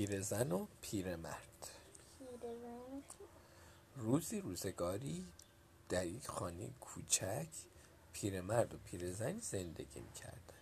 پیرزن 0.00 0.52
و 0.52 0.66
پیرمرد 0.80 1.68
پیرزن 2.18 3.02
روزی 3.96 4.40
روزگاری 4.40 5.26
در 5.88 6.06
یک 6.06 6.28
خانه 6.28 6.70
کوچک 6.80 7.48
پیرمرد 8.12 8.74
و 8.74 8.78
پیرزنی 8.78 9.40
زندگی 9.40 10.00
می‌کردن. 10.00 10.60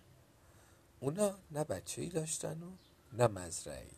اونا 1.00 1.38
نه 1.50 1.64
بچه 1.64 2.02
ای 2.02 2.08
داشتن 2.08 2.62
و 2.62 2.70
نه 3.12 3.26
مزرعی 3.26 3.90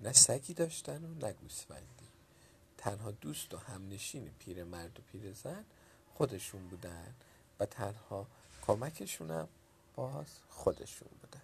نه 0.00 0.12
سگی 0.12 0.54
داشتن 0.54 1.04
و 1.04 1.14
نه 1.14 1.32
گوسفندی. 1.32 2.08
تنها 2.78 3.10
دوست 3.10 3.54
و 3.54 3.56
همنشین 3.56 4.30
پیرمرد 4.38 4.98
و 4.98 5.02
پیرزن 5.12 5.64
خودشون 6.14 6.68
بودن 6.68 7.14
و 7.60 7.66
تنها 7.66 8.26
کمکشونم 8.62 9.48
باز 9.96 10.26
خودشون 10.48 11.08
بودن. 11.20 11.42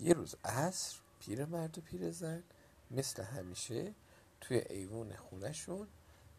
یه 0.00 0.12
روز 0.12 0.34
عصر 0.44 1.05
پیرمرد 1.26 1.78
و 1.78 1.80
پیرزن 1.80 2.42
مثل 2.90 3.22
همیشه 3.22 3.94
توی 4.40 4.58
ایوون 4.58 5.16
خونشون 5.16 5.88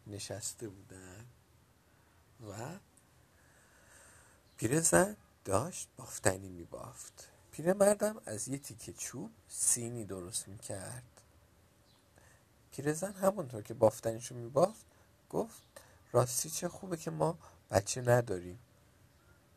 نشسته 0.06 0.68
بودن. 0.68 1.26
و 2.48 2.78
پیرزن 4.56 5.16
داشت 5.44 5.88
بافتنی 5.96 6.48
میبافت. 6.48 7.28
پیرمردم 7.52 8.20
از 8.26 8.48
یه 8.48 8.58
تیکه 8.58 8.92
چوب 8.92 9.30
سینی 9.48 10.04
درست 10.04 10.48
می‌کرد. 10.48 11.22
پیرزن 12.72 13.12
همونطور 13.12 13.62
که 13.62 13.74
بافتنیشو 13.74 14.34
میبافت 14.34 14.86
گفت 15.30 15.62
راستی 16.12 16.50
چه 16.50 16.68
خوبه 16.68 16.96
که 16.96 17.10
ما 17.10 17.38
بچه 17.70 18.00
نداریم. 18.00 18.58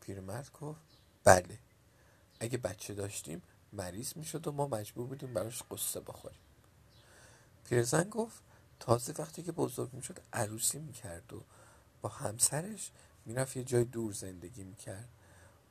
پیرمرد 0.00 0.52
گفت 0.60 0.98
بله 1.24 1.58
اگه 2.40 2.58
بچه 2.58 2.94
داشتیم 2.94 3.42
مریض 3.72 4.16
می‌شد 4.16 4.46
و 4.46 4.52
ما 4.52 4.66
مجبور 4.66 5.06
بودیم 5.06 5.34
براش 5.34 5.62
قصه 5.70 6.00
بخوریم. 6.00 6.40
پیرزن 7.64 8.04
گفت 8.08 8.42
تازه 8.80 9.14
وقتی 9.18 9.42
که 9.42 9.52
بزرگ 9.52 9.92
می‌شد 9.92 10.20
عروسی 10.32 10.78
می‌کرد 10.78 11.32
و 11.32 11.42
با 12.02 12.08
همسرش 12.08 12.90
می‌رفت 13.26 13.56
یه 13.56 13.64
جای 13.64 13.84
دور 13.84 14.12
زندگی 14.12 14.64
می‌کرد. 14.64 15.08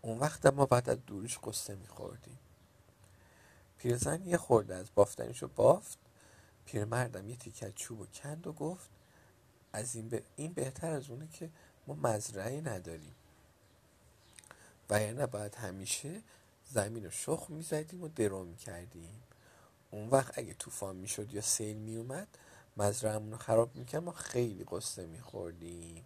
اون 0.01 0.17
وقت 0.17 0.45
ما 0.45 0.65
بعد 0.65 0.89
از 0.89 1.05
دورش 1.05 1.39
قصه 1.43 1.75
میخوردیم. 1.75 2.39
پیرزن 3.77 4.23
یه 4.23 4.37
خورده 4.37 4.75
از 4.75 4.89
بافتنشو 4.95 5.47
بافت. 5.47 5.97
پیرمردم 6.65 7.29
یه 7.29 7.35
تیکت 7.35 7.75
چوب 7.75 7.99
و 7.99 8.05
کند 8.05 8.47
و 8.47 8.53
گفت 8.53 8.89
از 9.73 9.95
این, 9.95 10.09
به 10.09 10.23
این 10.35 10.53
بهتر 10.53 10.91
از 10.91 11.09
اونه 11.09 11.27
که 11.27 11.49
ما 11.87 11.93
مزرعه 11.93 12.61
نداریم. 12.61 13.15
و 14.89 15.01
یعنی 15.01 15.25
باید 15.25 15.55
همیشه 15.55 16.21
زمین 16.73 17.05
رو 17.05 17.11
شخ 17.11 17.45
می‌زدیم 17.49 18.03
و 18.03 18.07
درو 18.07 18.43
می‌کردیم. 18.43 19.23
اون 19.91 20.09
وقت 20.09 20.37
اگه 20.37 20.53
طوفان 20.53 20.95
می‌شد 20.95 21.33
یا 21.33 21.41
سیل 21.41 21.77
میومد 21.77 22.27
مزرعهمون 22.77 23.31
رو 23.31 23.37
خراب 23.37 23.75
می‌کرد 23.75 24.03
ما 24.03 24.11
خیلی 24.11 24.65
قصه 24.71 25.05
میخوردیم. 25.05 26.05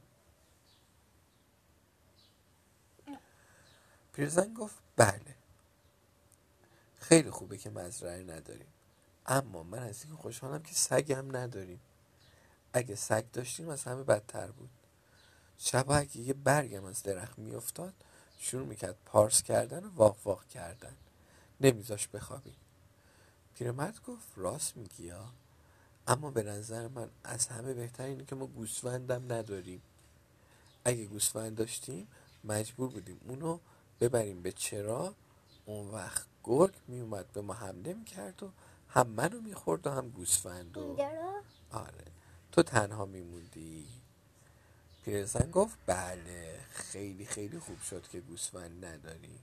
پیرزن 4.13 4.53
گفت 4.53 4.75
بله 4.95 5.35
خیلی 6.99 7.29
خوبه 7.29 7.57
که 7.57 7.69
مزرعه 7.69 8.23
نداریم. 8.23 8.73
اما 9.25 9.63
من 9.63 9.79
از 9.79 10.05
این 10.05 10.15
خوشحالم 10.15 10.63
که 10.63 10.73
سگ 10.73 11.11
هم 11.11 11.37
نداریم. 11.37 11.79
اگه 12.73 12.95
سگ 12.95 13.31
داشتیم 13.33 13.69
از 13.69 13.83
همه 13.83 14.03
بدتر 14.03 14.51
بود. 14.51 14.69
شب 15.57 15.91
اگه 15.91 16.17
یه 16.17 16.33
برگم 16.33 16.85
از 16.85 17.03
درخت 17.03 17.39
میافتاد 17.39 17.93
شروع 18.39 18.67
می‌کرد 18.67 18.95
پارس 19.05 19.43
کردن 19.43 19.83
و 19.83 19.89
واق 19.95 20.17
واق 20.25 20.47
کردن. 20.47 20.95
نمیذاش 21.61 22.07
بخوابیم 22.07 22.55
پیرمرد 23.55 24.03
گفت 24.07 24.27
راست 24.35 24.77
میگی 24.77 25.03
یا؟ 25.03 25.25
اما 26.07 26.31
به 26.31 26.43
نظر 26.43 26.87
من 26.87 27.09
از 27.23 27.47
همه 27.47 27.73
بهتر 27.73 28.03
اینه 28.03 28.25
که 28.25 28.35
ما 28.35 28.45
گوسفندم 28.45 29.33
نداریم. 29.33 29.81
اگه 30.85 31.05
گوسفند 31.05 31.55
داشتیم 31.55 32.07
مجبور 32.43 32.89
بودیم 32.89 33.19
اونو 33.27 33.59
ببریم 33.99 34.41
به 34.41 34.51
چرا. 34.51 35.13
اون 35.65 35.87
وقت 35.87 36.25
گرگ 36.43 36.73
میومد 36.87 37.31
به 37.31 37.41
ما 37.41 37.53
حمله 37.53 37.93
می‌کرد 37.93 38.43
و 38.43 38.49
هم 38.89 39.07
منو 39.07 39.41
می‌خورد 39.41 39.87
و 39.87 39.91
هم 39.91 40.09
گوسفند 40.09 40.77
و 40.77 40.97
آره. 41.71 42.05
تو 42.51 42.63
تنها 42.63 43.05
میموندی. 43.05 43.87
پیرزن 45.05 45.51
گفت 45.51 45.77
بله 45.85 46.59
خیلی 46.69 47.25
خیلی 47.25 47.59
خوب 47.59 47.81
شد 47.81 48.07
که 48.07 48.19
گوسفند 48.19 48.85
نداری. 48.85 49.39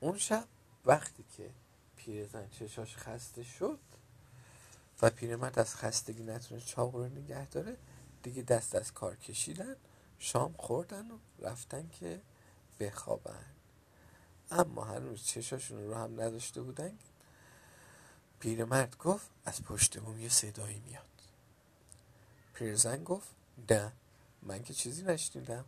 اون 0.00 0.18
شب 0.18 0.44
وقتی 0.84 1.24
که 1.36 1.50
پیرزن 1.96 2.48
چشاش 2.48 2.96
خسته 2.96 3.42
شد 3.42 3.78
و 5.02 5.10
پیرمرد 5.10 5.58
از 5.58 5.76
خستگی 5.76 6.22
نتونه 6.22 6.60
چاق 6.60 6.94
رو 6.94 7.08
نگه 7.08 7.46
داره 7.46 7.76
دیگه 8.22 8.42
دست 8.42 8.74
از 8.74 8.92
کار 8.92 9.16
کشیدن 9.16 9.76
شام 10.18 10.54
خوردن 10.58 11.10
و 11.10 11.18
رفتن 11.38 11.88
که 12.00 12.20
بخوابن. 12.80 13.44
اما 14.50 14.84
هنوز 14.84 15.24
چشاشون 15.24 15.86
رو 15.86 15.94
هم 15.94 16.20
نداشته 16.20 16.62
بودن. 16.62 16.98
پیرمرد 18.40 18.96
گفت 18.98 19.30
از 19.44 19.62
پشت 19.62 19.98
بوم 19.98 20.20
یه 20.20 20.28
صدایی 20.28 20.78
میاد. 20.86 21.17
پیرزن 22.58 23.04
گفت 23.04 23.28
نه 23.70 23.92
من 24.42 24.62
که 24.62 24.74
چیزی 24.74 25.02
نشنیدم. 25.02 25.64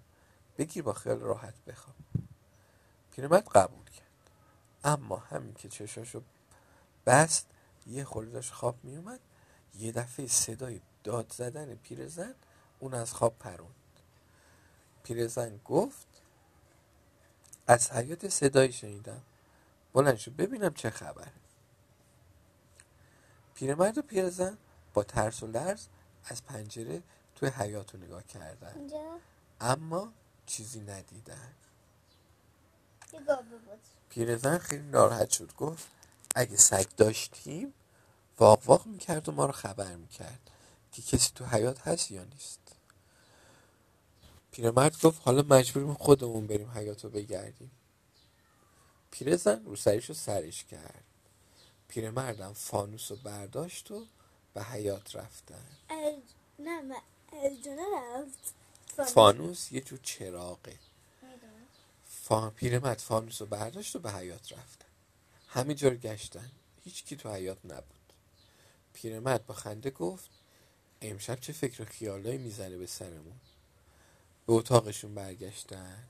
بگیر 0.58 0.82
با 0.82 0.92
خیال 0.92 1.20
راحت 1.20 1.54
بخواب. 1.66 1.96
پیرمرد 3.12 3.48
قبول 3.48 3.84
کرد. 3.84 4.30
اما 4.84 5.16
همین 5.16 5.54
که 5.54 5.68
چشاشو 5.68 6.22
بست 7.06 7.46
یه 7.86 8.04
خورده 8.04 8.30
داشت 8.30 8.52
خواب 8.52 8.76
میومد 8.82 9.20
یه 9.78 9.92
دفعه 9.92 10.26
صدای 10.26 10.80
داد 11.04 11.32
زدن 11.32 11.74
پیرزن 11.74 12.34
اون 12.80 12.94
از 12.94 13.12
خواب 13.12 13.38
پروند. 13.38 13.74
پیرزن 15.02 15.60
گفت 15.64 16.06
از 17.66 17.92
حیات 17.92 18.28
صدایی 18.28 18.72
شنیدم. 18.72 19.22
بلند 19.92 20.16
شو 20.16 20.30
ببینم 20.30 20.74
چه 20.74 20.90
خبره. 20.90 21.32
پیرمرد 23.54 23.98
و 23.98 24.02
پیرزن 24.02 24.58
با 24.94 25.02
ترس 25.02 25.42
و 25.42 25.46
لرز 25.46 25.86
از 26.24 26.44
پنجره 26.44 27.02
توی 27.34 27.48
حیات 27.48 27.94
رو 27.94 28.00
نگاه 28.00 28.22
کردن. 28.22 28.88
اما 29.60 30.12
چیزی 30.46 30.80
ندیدن. 30.80 31.54
پیرزن 34.08 34.58
خیلی 34.58 34.82
ناراحت 34.82 35.30
شد. 35.30 35.54
گفت 35.54 35.88
اگه 36.34 36.56
سگ 36.56 36.86
داشتیم 36.96 37.74
واق 38.38 38.62
واق 38.66 38.86
می‌کرد 38.86 39.28
و 39.28 39.32
ما 39.32 39.46
رو 39.46 39.52
خبر 39.52 39.96
می‌کرد 39.96 40.50
که 40.92 41.02
کسی 41.02 41.30
تو 41.34 41.44
حیات 41.46 41.88
هست 41.88 42.10
یا 42.10 42.24
نیست. 42.24 42.60
پیرمرد 44.50 45.02
گفت 45.02 45.20
حالا 45.24 45.42
مجبوریم 45.42 45.94
خودمون 45.94 46.46
بریم 46.46 46.70
حیات 46.70 47.04
رو 47.04 47.10
بگردیم. 47.10 47.70
پیرزن 49.10 49.64
رو 49.64 49.76
سریش 49.76 50.04
رو 50.04 50.14
سرش 50.14 50.64
کرد. 50.64 51.04
پیرمردم 51.88 52.52
فانوس 52.52 53.10
رو 53.10 53.16
برداشت 53.16 53.90
و 53.90 54.06
به 54.54 54.62
حیات 54.62 55.16
رفتن. 55.16 55.66
نه 56.60 56.96
رفت. 57.96 58.54
فانوس. 59.10 59.72
یه 59.72 59.80
جور 59.80 59.98
چراغه. 60.02 60.78
فا... 62.08 62.50
پیرمرد 62.50 62.98
فانوس 62.98 63.40
رو 63.40 63.46
برداشت 63.46 63.96
و 63.96 63.98
به 63.98 64.12
حیات 64.12 64.52
رفتن. 64.52 64.86
همه 65.48 65.74
جور 65.74 65.94
گشتن. 65.94 66.50
هیچ 66.84 67.04
کی 67.04 67.16
تو 67.16 67.34
حیات 67.34 67.58
نبود. 67.64 68.12
پیرمرد 68.92 69.46
با 69.46 69.54
خنده 69.54 69.90
گفت 69.90 70.30
امشب 71.02 71.40
چه 71.40 71.52
فکر 71.52 71.82
و 71.82 71.84
خیالایی 71.84 72.38
می‌زنه 72.38 72.76
به 72.76 72.86
سرمون؟ 72.86 73.40
به 74.46 74.52
اتاقشون 74.52 75.14
برگشتن. 75.14 76.04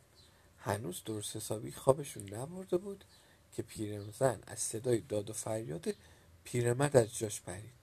هنوز 0.58 1.02
درست 1.04 1.36
حسابی 1.36 1.72
خوابشون 1.72 2.34
نبرده 2.34 2.76
بود 2.76 3.04
که 3.52 3.62
پیرزن 3.62 4.42
از 4.46 4.58
صدای 4.58 5.00
داد 5.00 5.30
و 5.30 5.32
فریاد 5.32 5.94
پیرمرد 6.44 6.96
از 6.96 7.18
جاش 7.18 7.40
پرید. 7.40 7.79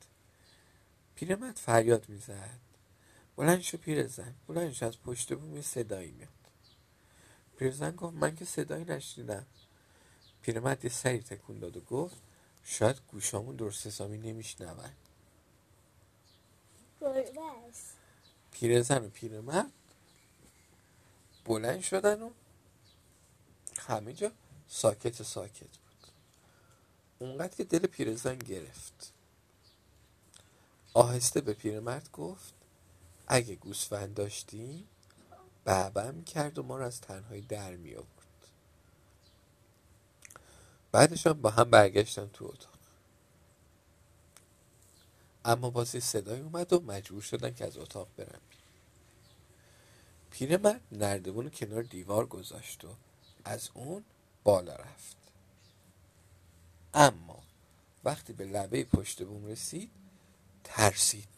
پیرمرد 1.18 1.58
فریاد 1.58 2.10
می‌زد. 2.10 2.60
بلند 3.36 3.62
شو 3.62 3.78
پیرزن 3.78 4.36
بلند 4.48 4.72
شو 4.72 4.86
از 4.86 5.02
پشت 5.02 5.34
بوم 5.34 5.56
یه 5.56 5.62
صدایی 5.62 6.12
میاد. 6.12 6.30
پیرزن 7.58 7.92
گفت 7.92 8.16
من 8.16 8.36
که 8.36 8.46
صدایی 8.46 8.86
نشنیدم. 8.86 9.46
پیرمرد 10.42 10.86
یه 10.86 10.92
سری 10.92 11.20
تکون 11.20 11.60
داد 11.60 11.78
و 11.78 11.82
گفت 11.82 12.16
شاید 12.64 13.02
گوشامون 13.08 13.56
درست 13.56 13.88
حسابی 13.88 14.18
نمیشنون 14.18 14.92
پیرزن 18.52 19.06
و 19.06 19.10
پیرمرد 19.10 19.72
بلند 21.46 21.82
شدن 21.82 22.22
و 22.22 22.32
همه 23.80 24.14
جا 24.14 24.32
ساکت 24.68 25.24
ساکت 25.24 25.78
بود. 25.78 26.12
اونقدر 27.20 27.56
که 27.56 27.64
دل 27.64 27.88
پیرزن 27.88 28.36
گرفت. 28.36 29.17
آهسته 30.98 31.42
به 31.42 31.54
پیرمرد 31.54 32.12
گفت 32.12 32.54
اگه 33.28 33.56
گوسفند 33.56 34.14
داشتیم 34.14 34.88
بابم 35.66 36.24
کرد 36.24 36.60
و 36.60 36.64
ما 36.64 36.78
رو 36.78 36.86
از 36.86 37.02
تنهایی 37.02 37.42
در 37.42 37.76
می 37.76 37.96
آورد 37.96 38.48
بعدشان 40.92 41.42
با 41.42 41.50
هم 41.50 41.70
برگشتن 41.70 42.28
تو 42.28 42.46
اتاق. 42.46 42.78
اما 45.46 45.70
بازی 45.70 46.00
صدای 46.00 46.40
اومد 46.42 46.74
و 46.74 46.80
مجبور 46.80 47.22
شدن 47.22 47.54
که 47.54 47.66
از 47.66 47.78
اتاق 47.78 48.08
برن. 48.18 48.42
پیرمرد 50.32 50.82
نردبون 50.92 51.50
کنار 51.50 51.84
دیوار 51.84 52.26
گذاشت 52.26 52.86
و 52.86 52.96
از 53.46 53.70
اون 53.74 54.04
بالا 54.44 54.76
رفت. 54.76 55.18
اما 56.94 57.44
وقتی 58.04 58.34
به 58.34 58.46
لبه 58.46 58.84
پشت 58.84 59.24
بوم 59.24 59.46
رسید 59.46 59.92
ترسید 60.68 61.30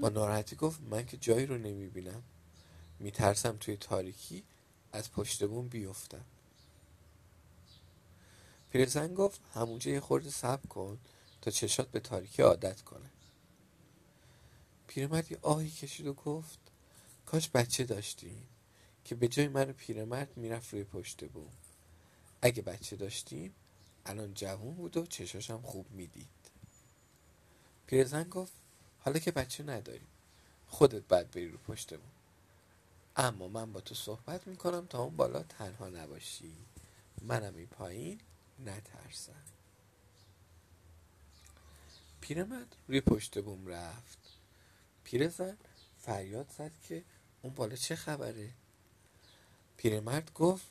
با 0.00 0.08
ناراحتی 0.08 0.56
گفت 0.56 0.80
من 0.80 1.06
که 1.06 1.16
جایی 1.16 1.46
رو 1.46 1.58
نمی‌بینم. 1.58 2.22
میترسم 2.98 3.56
توی 3.56 3.76
تاریکی 3.76 4.44
از 4.92 5.12
پشت 5.12 5.44
بوم 5.44 5.68
بیفتم. 5.68 6.24
پیرزن 8.70 9.14
گفت 9.14 9.40
همونجا 9.54 9.90
یه 9.90 10.00
خورده 10.00 10.30
صبر 10.30 10.66
کن 10.66 10.98
تا 11.42 11.50
چشات 11.50 11.90
به 11.90 12.00
تاریکی 12.00 12.42
عادت 12.42 12.82
کنه. 12.82 13.10
پیرمرد 14.86 15.32
یه 15.32 15.38
آهی 15.42 15.70
کشید 15.70 16.06
و 16.06 16.14
گفت 16.14 16.58
کاش 17.26 17.50
بچه 17.50 17.84
داشتیم 17.84 18.48
که 19.04 19.14
به 19.14 19.28
جای 19.28 19.48
من 19.48 19.72
پیرمرد 19.72 20.36
می‌رفت 20.36 20.72
روی 20.72 20.84
پشت 20.84 21.24
بوم. 21.24 21.52
اگه 22.42 22.62
بچه 22.62 22.96
داشتیم 22.96 23.54
الان 24.06 24.34
جوون 24.34 24.74
بود 24.74 24.96
و 24.96 25.06
چشاشم 25.06 25.62
خوب 25.62 25.90
می‌دید. 25.90 26.43
پیرزن 27.86 28.22
گفت 28.22 28.52
حالا 29.00 29.18
که 29.18 29.30
بچه 29.30 29.64
نداریم. 29.64 30.06
خودت 30.68 31.02
بعد 31.02 31.30
بری 31.30 31.48
رو 31.48 31.58
پشت 31.58 31.94
بوم 31.94 32.10
اما 33.16 33.48
من 33.48 33.72
با 33.72 33.80
تو 33.80 33.94
صحبت 33.94 34.46
می‌کنم 34.46 34.86
تا 34.86 35.02
اون 35.02 35.16
بالا 35.16 35.42
تنها 35.42 35.88
نباشی. 35.88 36.52
منم 37.22 37.56
این 37.56 37.66
پایین 37.66 38.20
نترسم. 38.66 39.42
پیرمرد 42.20 42.76
روی 42.88 43.00
پشت 43.00 43.38
بوم 43.38 43.66
رفت. 43.66 44.18
پیرزن 45.04 45.56
فریاد 45.98 46.50
زد 46.58 46.72
که 46.88 47.04
اون 47.42 47.54
بالا 47.54 47.76
چه 47.76 47.96
خبره؟ 47.96 48.50
پیرمرد 49.76 50.32
گفت 50.32 50.66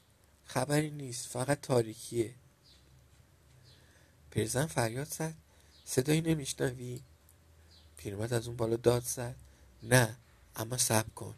خبری 0.45 0.92
نیست 0.92 1.27
فقط 1.27 1.62
تاریکیه. 1.62 2.33
پیرزن 4.30 4.65
فریاد 4.65 5.07
زد 5.07 5.33
صدایی 5.85 6.21
نمیشنوی؟ 6.21 7.01
پیرمرد 7.97 8.33
از 8.33 8.47
اون 8.47 8.57
بالا 8.57 8.75
داد 8.75 9.03
زد. 9.03 9.35
نه 9.83 10.15
اما 10.56 10.77
صبر 10.77 11.09
کن. 11.09 11.35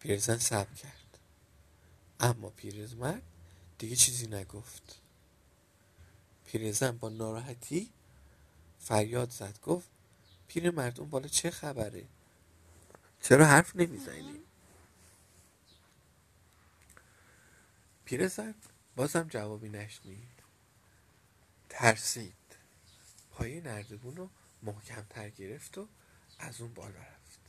پیرزن 0.00 0.38
صبر 0.38 0.74
کرد. 0.74 1.18
اما 2.20 2.50
پیرزمرد 2.50 3.22
دیگه 3.78 3.96
چیزی 3.96 4.26
نگفت. 4.26 5.00
پیرزن 6.46 6.98
با 6.98 7.08
ناراحتی 7.08 7.90
فریاد 8.80 9.30
زد. 9.30 9.60
گفت 9.60 9.88
پیرمرد 10.48 11.00
اون 11.00 11.10
بالا 11.10 11.28
چه 11.28 11.50
خبره؟ 11.50 12.04
چرا 13.22 13.46
حرف 13.46 13.76
نمی‌زنی؟ 13.76 14.40
پیرزن 18.04 18.54
بازم 18.96 19.28
جوابی 19.28 19.68
نشنید. 19.68 20.28
ترسید. 21.68 22.45
پای 23.36 23.60
نردبون 23.60 24.16
رو 24.16 24.30
محکمتر 24.62 25.30
گرفت 25.30 25.78
و 25.78 25.88
از 26.38 26.60
اون 26.60 26.74
بالا 26.74 26.98
رفت. 26.98 27.40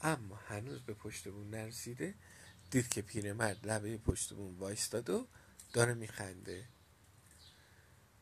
اما 0.00 0.36
هنوز 0.36 0.82
به 0.82 0.94
پشت 0.94 1.28
بون 1.28 1.50
نرسیده 1.50 2.14
دید 2.70 2.88
که 2.88 3.02
پیرمرد 3.02 3.66
لبه 3.66 3.98
پشت 3.98 4.34
بون 4.34 4.58
وایستاد 4.58 5.10
و 5.10 5.26
داره 5.72 5.94
میخنده. 5.94 6.68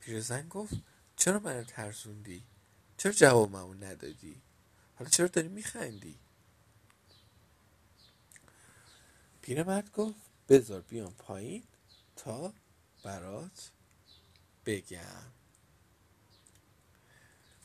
پیرزن 0.00 0.48
گفت 0.48 0.74
چرا 1.16 1.38
منو 1.38 1.64
ترسوندی؟ 1.64 2.44
چرا 2.96 3.12
جواب 3.12 3.56
ندادی؟ 3.56 4.42
حالا 4.94 5.10
چرا 5.10 5.26
داری 5.26 5.48
میخندی؟ 5.48 6.18
پیرمرد 9.42 9.92
گفت 9.92 10.20
بذار 10.48 10.80
بیام 10.80 11.14
پایین 11.14 11.64
تا 12.16 12.54
برات 13.02 13.70
بگم. 14.66 15.32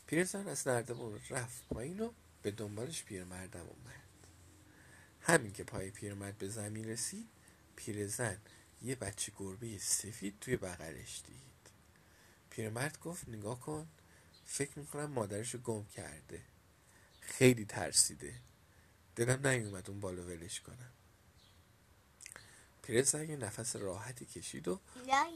پیرزن 0.06 0.48
از 0.48 0.68
نردبون 0.68 1.20
رفت 1.30 1.68
پایین 1.68 2.00
و 2.00 2.12
به 2.42 2.50
دنبالش 2.50 3.02
پیرمردم 3.02 3.60
اومد. 3.60 4.00
همین 5.20 5.52
که 5.52 5.64
پای 5.64 5.90
پیرمرد 5.90 6.38
به 6.38 6.48
زمین 6.48 6.84
رسید 6.84 7.28
پیرزن 7.76 8.40
یه 8.82 8.94
بچه 8.94 9.32
گربه 9.36 9.78
سفید 9.78 10.38
توی 10.40 10.56
بغلش 10.56 11.22
دید. 11.26 11.72
پیرمرد 12.50 13.00
گفت 13.00 13.28
نگاه 13.28 13.60
کن 13.60 13.88
فکر 14.46 14.78
می‌کنم 14.78 15.10
مادرشو 15.10 15.58
گم 15.58 15.84
کرده. 15.84 16.42
خیلی 17.20 17.64
ترسیده. 17.64 18.34
دلم 19.16 19.46
نیومد 19.46 19.90
اون 19.90 20.00
بالا 20.00 20.22
ولش 20.22 20.60
کنم. 20.60 20.92
پیرزن 22.82 23.30
یه 23.30 23.36
نفس 23.36 23.76
راحتی 23.76 24.26
کشید 24.26 24.68
و 24.68 24.80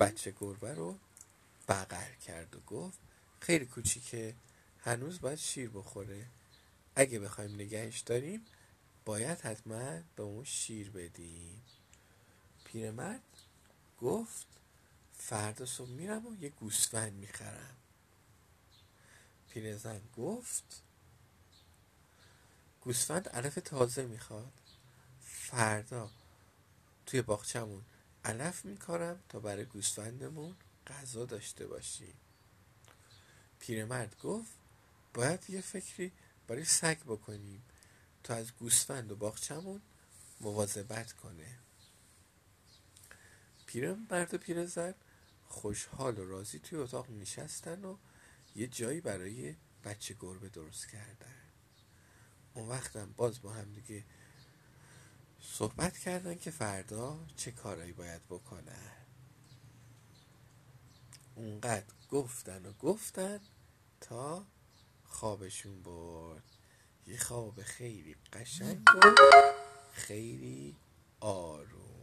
بچه 0.01 0.35
گربه 0.41 0.75
رو 0.75 0.99
بغل 1.69 2.15
کرد 2.27 2.57
و 2.57 2.61
گفت 2.61 2.99
خیلی 3.41 3.67
کوچیکه 3.67 4.35
هنوز 4.79 5.21
باید 5.21 5.39
شیر 5.39 5.71
بخوره. 5.71 6.27
اگه 6.97 7.19
بخوایم 7.19 7.55
نگهش 7.55 8.01
داریم 8.01 8.47
باید 9.05 9.41
حتما 9.41 10.01
به 10.17 10.23
اون 10.23 10.45
شیر 10.45 10.91
بدیم. 10.91 11.63
پیرمرد 12.65 13.23
گفت 14.01 14.47
فردا 15.19 15.67
صبح 15.67 15.91
میرم 15.91 16.27
و 16.27 16.35
یه 16.43 16.49
گوسفند 16.49 17.13
می‌خرم. 17.13 17.77
پیرزن 19.51 20.01
گفت 20.17 20.83
گوسفند 22.81 23.29
علف 23.29 23.55
تازه 23.65 24.07
می‌خواد. 24.07 24.53
فردا 25.21 26.11
توی 27.07 27.23
باغچمون 27.23 27.83
علف 28.25 28.65
میکارم 28.65 29.21
تا 29.29 29.41
برای 29.41 29.65
گوسفندمون 29.65 30.57
غذا 30.87 31.25
داشته 31.25 31.67
باشیم 31.67 32.15
پیرمرد 33.59 34.17
گفت 34.19 34.53
باید 35.15 35.51
یه 35.51 35.61
فکری 35.61 36.13
برای 36.47 36.65
سگ 36.65 36.99
بکنیم 36.99 37.63
تا 38.23 38.35
از 38.35 38.53
گوسفند 38.53 39.13
و 39.13 39.17
باغچمون 39.17 39.83
مواظبت 40.41 41.13
کنه. 41.13 41.59
پیرمرد 43.67 44.35
و 44.35 44.39
پیرزن 44.39 44.95
خوشحال 45.49 46.19
و 46.19 46.29
راضی 46.29 46.59
توی 46.59 46.79
اتاق 46.79 47.11
نشستن 47.11 47.85
و 47.85 47.97
یه 48.57 48.67
جایی 48.67 49.01
برای 49.01 49.57
بچه 49.85 50.17
گربه 50.21 50.49
درست 50.49 50.89
کردن. 50.89 51.41
اون 52.55 52.69
وقتم 52.69 53.13
باز 53.17 53.43
با 53.43 53.53
هم 53.53 53.73
دیگه 53.73 54.05
صحبت 55.41 55.99
کردن 55.99 56.35
که 56.35 56.51
فردا 56.51 57.27
چه 57.37 57.51
کارایی 57.51 57.93
باید 57.93 58.25
بکنن. 58.25 59.04
اونقدر 61.35 61.85
گفتن 62.11 62.67
و 62.67 62.73
گفتن 62.73 63.41
تا 64.01 64.47
خوابشون 65.05 65.83
برد. 65.83 66.43
یه 67.07 67.19
خواب 67.19 67.63
خیلی 67.63 68.17
قشنگ 68.33 68.83
و 68.97 69.01
خیلی 69.93 70.77
آروم. 71.21 71.94